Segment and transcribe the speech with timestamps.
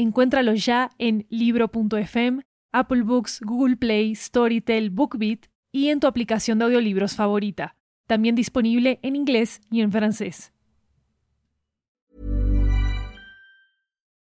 [0.00, 2.40] Encuéntralo ya en libro.fm,
[2.72, 5.40] Apple Books, Google Play, Storytel, BookBeat
[5.72, 7.76] y en tu aplicación de audiolibros favorita.
[8.06, 10.52] También disponible en inglés y en francés.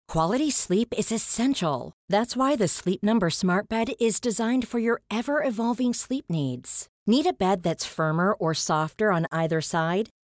[0.10, 1.94] Quality sleep is essential.
[2.10, 6.90] That's why the Sleep Number Smart Bed is designed for your ever evolving sleep needs.
[7.08, 10.10] Need a bed that's firmer or softer on either side?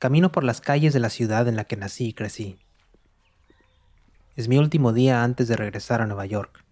[0.00, 2.58] Camino por las calles de la ciudad en la que nací y crecí.
[4.34, 6.64] Es mi último día antes de regresar a Nueva York.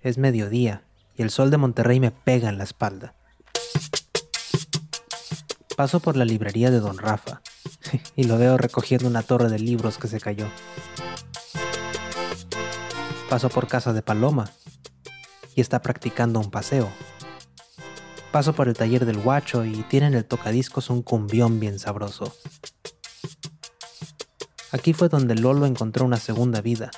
[0.00, 0.84] Es mediodía
[1.18, 3.12] y el sol de Monterrey me pega en la espalda.
[5.76, 7.42] Paso por la librería de Don Rafa
[8.16, 10.46] y lo veo recogiendo una torre de libros que se cayó.
[13.28, 14.50] Paso por casa de Paloma
[15.54, 16.90] y está practicando un paseo.
[18.34, 22.34] Paso por el taller del guacho y tienen el tocadiscos un cumbión bien sabroso.
[24.72, 26.90] Aquí fue donde Lolo encontró una segunda vida,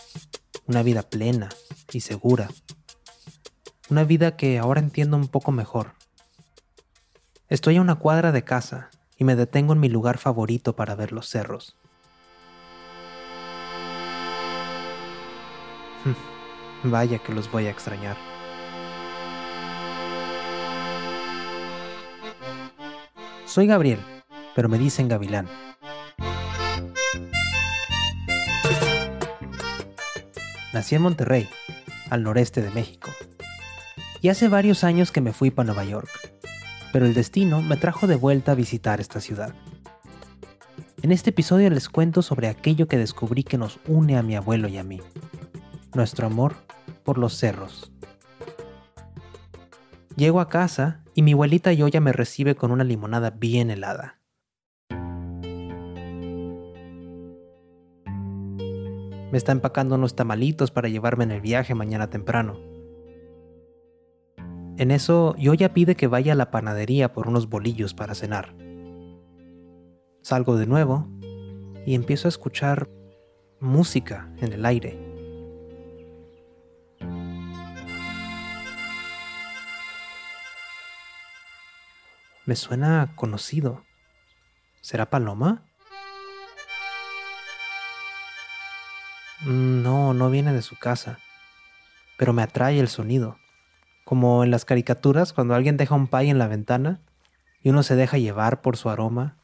[0.66, 1.50] una vida plena
[1.92, 2.48] y segura.
[3.90, 5.92] Una vida que ahora entiendo un poco mejor.
[7.50, 11.12] Estoy a una cuadra de casa y me detengo en mi lugar favorito para ver
[11.12, 11.76] los cerros.
[16.82, 18.35] Vaya que los voy a extrañar.
[23.56, 24.00] Soy Gabriel,
[24.54, 25.46] pero me dicen Gavilán.
[30.74, 31.48] Nací en Monterrey,
[32.10, 33.10] al noreste de México.
[34.20, 36.10] Y hace varios años que me fui para Nueva York,
[36.92, 39.54] pero el destino me trajo de vuelta a visitar esta ciudad.
[41.00, 44.68] En este episodio les cuento sobre aquello que descubrí que nos une a mi abuelo
[44.68, 45.00] y a mí,
[45.94, 46.56] nuestro amor
[47.04, 47.90] por los cerros.
[50.16, 54.18] Llego a casa y mi abuelita Yoya me recibe con una limonada bien helada.
[59.30, 62.58] Me está empacando unos tamalitos para llevarme en el viaje mañana temprano.
[64.78, 68.54] En eso, Yoya pide que vaya a la panadería por unos bolillos para cenar.
[70.22, 71.08] Salgo de nuevo
[71.84, 72.88] y empiezo a escuchar
[73.60, 75.05] música en el aire.
[82.46, 83.84] Me suena conocido.
[84.80, 85.64] ¿Será Paloma?
[89.40, 91.18] Mm, no, no viene de su casa.
[92.16, 93.36] Pero me atrae el sonido.
[94.04, 97.00] Como en las caricaturas cuando alguien deja un pay en la ventana
[97.64, 99.36] y uno se deja llevar por su aroma.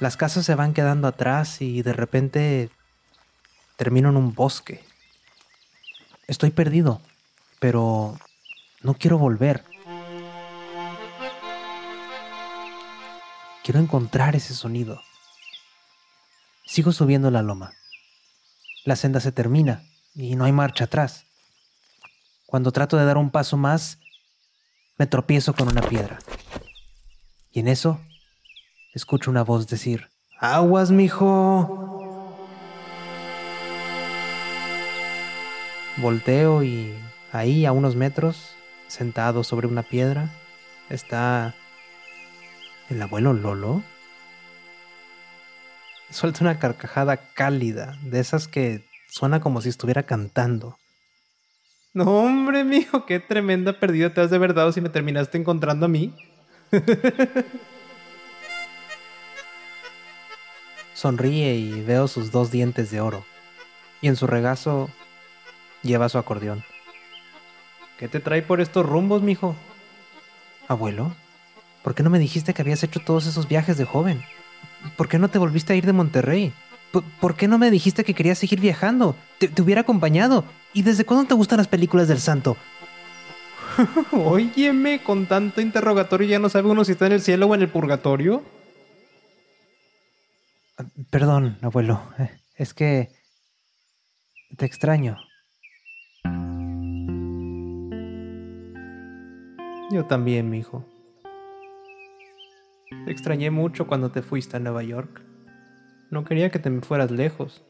[0.00, 2.68] Las casas se van quedando atrás y de repente
[3.76, 4.84] termino en un bosque.
[6.26, 7.00] Estoy perdido,
[7.58, 8.18] pero
[8.84, 9.64] no quiero volver.
[13.64, 15.00] Quiero encontrar ese sonido.
[16.66, 17.72] Sigo subiendo la loma.
[18.84, 19.82] La senda se termina
[20.14, 21.24] y no hay marcha atrás.
[22.44, 23.98] Cuando trato de dar un paso más,
[24.98, 26.18] me tropiezo con una piedra.
[27.50, 28.02] Y en eso,
[28.92, 32.46] escucho una voz decir, ¡Aguas, mijo!
[35.96, 36.94] Volteo y
[37.32, 40.30] ahí, a unos metros, sentado sobre una piedra,
[40.90, 41.54] está
[42.90, 43.82] el abuelo Lolo.
[46.10, 50.78] Suelta una carcajada cálida, de esas que suena como si estuviera cantando.
[51.92, 55.88] No, hombre, mijo, qué tremenda perdida te has de verdad si me terminaste encontrando a
[55.88, 56.12] mí.
[60.94, 63.24] Sonríe y veo sus dos dientes de oro.
[64.00, 64.90] Y en su regazo
[65.82, 66.64] lleva su acordeón.
[67.98, 69.54] ¿Qué te trae por estos rumbos, mijo?
[70.68, 71.14] Abuelo,
[71.82, 74.22] ¿por qué no me dijiste que habías hecho todos esos viajes de joven?
[74.96, 76.52] ¿por qué no te volviste a ir de Monterrey?
[77.20, 79.16] ¿Por, qué no me dijiste que querías seguir viajando?
[79.38, 80.44] Te, te hubiera acompañado.
[80.72, 82.56] ¿Y desde cuándo te gustan las películas del santo?
[84.12, 87.62] Óyeme, con tanto interrogatorio ya no sabe uno si está en el cielo o en
[87.62, 88.44] el purgatorio.
[91.10, 92.00] Perdón, abuelo.
[92.56, 93.10] Es que...
[94.56, 95.16] Te extraño.
[99.94, 100.84] Yo también, mi hijo.
[103.04, 105.22] Te extrañé mucho cuando te fuiste a Nueva York.
[106.10, 107.64] No quería que te fueras lejos.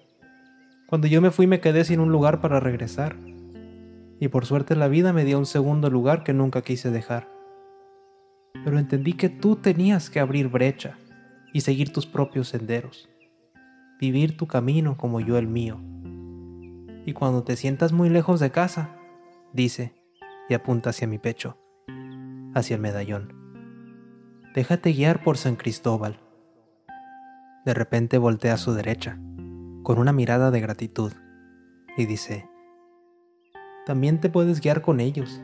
[0.87, 3.19] Cuando yo me fui me quedé sin un lugar para regresar.
[4.21, 7.29] Y por suerte la vida me dio un segundo lugar que nunca quise dejar.
[8.65, 10.97] Pero entendí que tú tenías que abrir brecha
[11.53, 13.07] y seguir tus propios senderos.
[14.01, 15.79] Vivir tu camino como yo el mío.
[17.05, 18.97] Y cuando te sientas muy lejos de casa,
[19.53, 19.93] dice,
[20.49, 21.59] y apunta hacia mi pecho,
[22.55, 23.33] hacia el medallón.
[24.55, 26.21] Déjate guiar por San Cristóbal.
[27.65, 29.19] De repente voltea a su derecha,
[29.83, 31.13] con una mirada de gratitud,
[31.97, 32.49] y dice,
[33.87, 35.43] también te puedes guiar con ellos.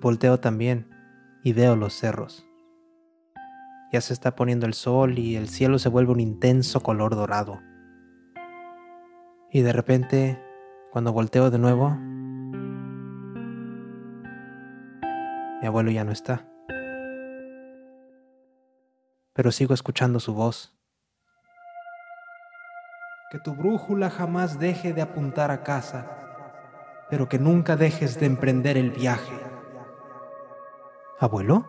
[0.00, 0.88] Volteo también
[1.42, 2.46] y veo los cerros.
[3.92, 7.60] Ya se está poniendo el sol y el cielo se vuelve un intenso color dorado.
[9.50, 10.42] Y de repente,
[10.92, 11.96] cuando volteo de nuevo,
[15.60, 16.48] mi abuelo ya no está
[19.38, 20.76] pero sigo escuchando su voz.
[23.30, 26.08] Que tu brújula jamás deje de apuntar a casa,
[27.08, 29.38] pero que nunca dejes de emprender el viaje.
[31.20, 31.68] ¿Abuelo?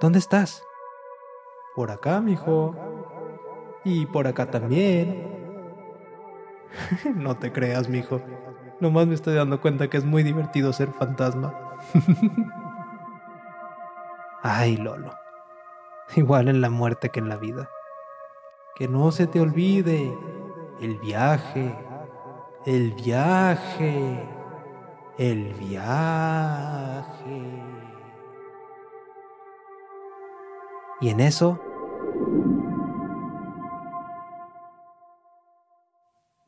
[0.00, 0.64] ¿Dónde estás?
[1.76, 2.74] Por acá, mijo.
[3.84, 5.24] Y por acá también.
[7.14, 8.20] no te creas, mijo.
[8.80, 11.54] Nomás me estoy dando cuenta que es muy divertido ser fantasma.
[14.42, 15.22] Ay, Lolo
[16.16, 17.70] igual en la muerte que en la vida.
[18.74, 20.16] Que no se te olvide
[20.80, 21.76] el viaje,
[22.66, 24.28] el viaje,
[25.18, 27.02] el viaje.
[31.00, 31.60] Y en eso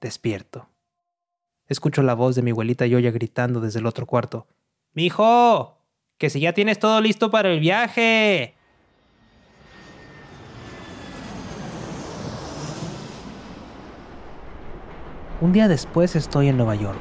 [0.01, 0.69] despierto.
[1.67, 4.47] Escucho la voz de mi abuelita Yoya gritando desde el otro cuarto.
[4.93, 5.84] ¡Mijo!
[6.19, 8.55] ¡Que si ya tienes todo listo para el viaje!
[15.41, 17.01] Un día después estoy en Nueva York,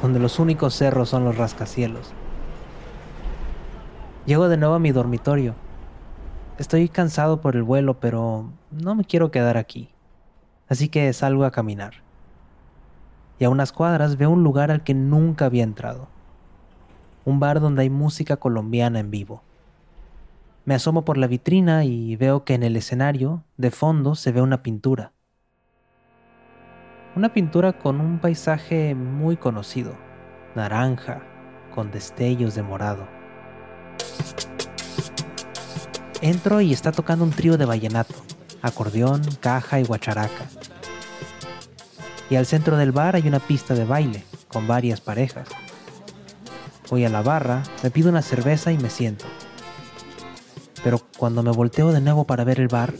[0.00, 2.12] donde los únicos cerros son los rascacielos.
[4.24, 5.56] Llego de nuevo a mi dormitorio.
[6.58, 9.90] Estoy cansado por el vuelo, pero no me quiero quedar aquí.
[10.68, 11.94] Así que salgo a caminar.
[13.40, 16.11] Y a unas cuadras veo un lugar al que nunca había entrado.
[17.24, 19.42] Un bar donde hay música colombiana en vivo.
[20.64, 24.42] Me asomo por la vitrina y veo que en el escenario, de fondo, se ve
[24.42, 25.12] una pintura
[27.14, 29.94] una pintura con un paisaje muy conocido,
[30.54, 31.20] naranja,
[31.74, 33.06] con destellos de morado.
[36.22, 38.14] Entro y está tocando un trío de vallenato,
[38.62, 40.46] acordeón, caja y guacharaca.
[42.30, 45.48] Y al centro del bar hay una pista de baile, con varias parejas.
[46.92, 49.24] Voy a la barra, me pido una cerveza y me siento.
[50.84, 52.92] Pero cuando me volteo de nuevo para ver el bar,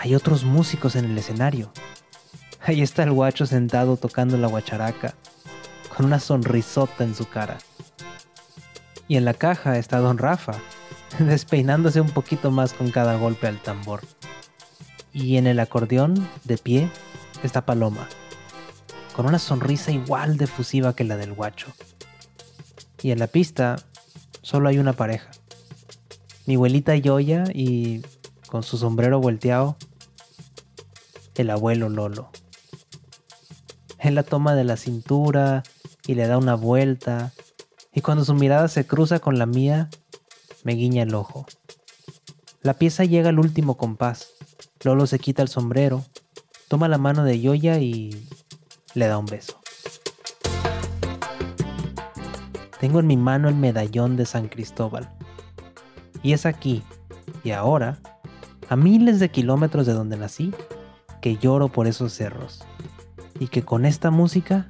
[0.00, 1.70] hay otros músicos en el escenario.
[2.64, 5.14] Ahí está el guacho sentado tocando la guacharaca,
[5.94, 7.58] con una sonrisota en su cara.
[9.06, 10.54] Y en la caja está don Rafa,
[11.18, 14.00] despeinándose un poquito más con cada golpe al tambor.
[15.12, 16.90] Y en el acordeón, de pie,
[17.42, 18.08] está Paloma,
[19.18, 21.72] con una sonrisa igual de fusiva que la del guacho.
[23.02, 23.74] Y en la pista
[24.42, 25.28] solo hay una pareja.
[26.46, 28.02] Mi abuelita Yoya y,
[28.46, 29.76] con su sombrero volteado,
[31.34, 32.30] el abuelo Lolo.
[33.98, 35.64] Él la toma de la cintura
[36.06, 37.32] y le da una vuelta,
[37.92, 39.90] y cuando su mirada se cruza con la mía,
[40.62, 41.44] me guiña el ojo.
[42.62, 44.28] La pieza llega al último compás.
[44.84, 46.04] Lolo se quita el sombrero,
[46.68, 48.28] toma la mano de Yoya y
[48.94, 49.60] le da un beso.
[52.80, 55.08] Tengo en mi mano el medallón de San Cristóbal.
[56.22, 56.82] Y es aquí,
[57.44, 57.98] y ahora,
[58.68, 60.52] a miles de kilómetros de donde nací,
[61.20, 62.64] que lloro por esos cerros
[63.40, 64.66] y que con esta música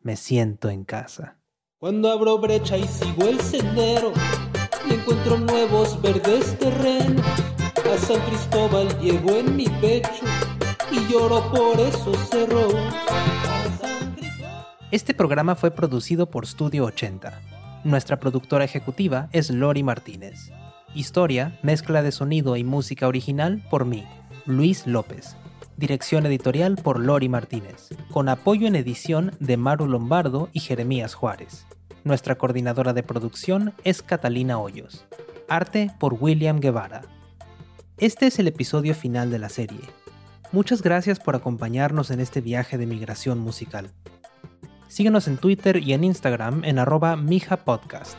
[0.00, 1.38] me siento en casa.
[1.78, 4.12] Cuando abro brecha y sigo el sendero
[4.88, 7.24] y encuentro nuevos verdes terrenos,
[7.92, 10.10] a San Cristóbal llego en mi pecho
[10.92, 12.74] y lloro por esos cerros.
[14.90, 17.40] Este programa fue producido por Studio 80.
[17.84, 20.50] Nuestra productora ejecutiva es Lori Martínez.
[20.94, 24.04] Historia, mezcla de sonido y música original por mí,
[24.46, 25.36] Luis López.
[25.76, 31.66] Dirección editorial por Lori Martínez, con apoyo en edición de Maru Lombardo y Jeremías Juárez.
[32.02, 35.06] Nuestra coordinadora de producción es Catalina Hoyos.
[35.48, 37.02] Arte por William Guevara.
[37.98, 39.99] Este es el episodio final de la serie.
[40.52, 43.92] Muchas gracias por acompañarnos en este viaje de migración musical.
[44.88, 48.16] Síguenos en Twitter y en Instagram en arroba mijapodcast.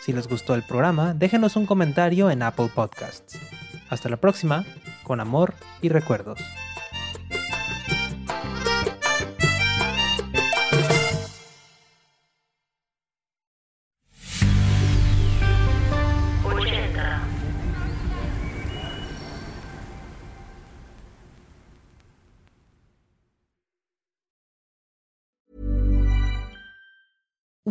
[0.00, 3.38] Si les gustó el programa, déjenos un comentario en Apple Podcasts.
[3.88, 4.64] Hasta la próxima,
[5.04, 6.40] con amor y recuerdos.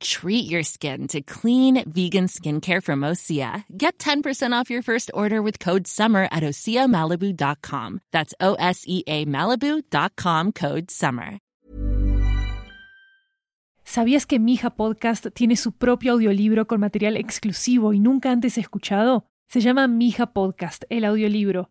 [0.00, 3.64] Treat your skin to clean, vegan skincare from Osea.
[3.76, 8.00] Get 10% off your first order with code SUMMER at OseaMalibu.com.
[8.12, 11.38] That's O S E A Malibu.com code SUMMER.
[13.84, 19.26] ¿Sabías que Mija Podcast tiene su propio audiolibro con material exclusivo y nunca antes escuchado?
[19.48, 21.70] Se llama Mija Podcast, el audiolibro.